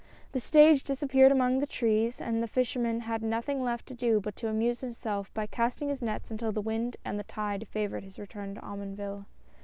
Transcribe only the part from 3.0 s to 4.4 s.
had nothing left to do but